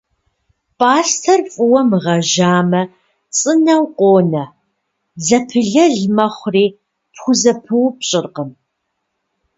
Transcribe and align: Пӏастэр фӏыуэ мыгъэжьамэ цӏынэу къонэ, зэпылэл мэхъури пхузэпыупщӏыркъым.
Пӏастэр 0.77 1.39
фӏыуэ 1.51 1.81
мыгъэжьамэ 1.89 2.81
цӏынэу 3.37 3.83
къонэ, 3.97 4.43
зэпылэл 5.25 5.95
мэхъури 6.15 6.67
пхузэпыупщӏыркъым. 7.13 8.49